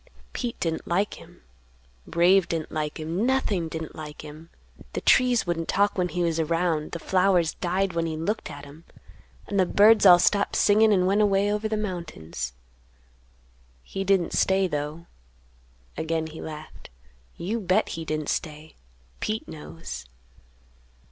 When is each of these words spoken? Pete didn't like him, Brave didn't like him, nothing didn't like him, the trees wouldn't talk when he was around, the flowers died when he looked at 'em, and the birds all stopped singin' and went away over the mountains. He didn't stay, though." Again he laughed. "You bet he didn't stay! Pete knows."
Pete 0.33 0.59
didn't 0.59 0.87
like 0.87 1.21
him, 1.21 1.43
Brave 2.07 2.47
didn't 2.49 2.71
like 2.71 2.99
him, 2.99 3.23
nothing 3.23 3.67
didn't 3.67 3.95
like 3.95 4.23
him, 4.23 4.49
the 4.93 5.01
trees 5.01 5.45
wouldn't 5.45 5.67
talk 5.67 5.95
when 5.95 6.07
he 6.09 6.23
was 6.23 6.39
around, 6.39 6.93
the 6.93 6.97
flowers 6.97 7.53
died 7.53 7.93
when 7.93 8.07
he 8.07 8.17
looked 8.17 8.49
at 8.49 8.65
'em, 8.65 8.83
and 9.47 9.59
the 9.59 9.65
birds 9.67 10.03
all 10.03 10.17
stopped 10.17 10.55
singin' 10.55 10.91
and 10.91 11.05
went 11.05 11.21
away 11.21 11.53
over 11.53 11.67
the 11.69 11.77
mountains. 11.77 12.53
He 13.83 14.03
didn't 14.03 14.33
stay, 14.33 14.65
though." 14.65 15.05
Again 15.95 16.25
he 16.25 16.41
laughed. 16.41 16.89
"You 17.37 17.59
bet 17.59 17.89
he 17.89 18.03
didn't 18.03 18.29
stay! 18.29 18.73
Pete 19.19 19.47
knows." 19.47 20.07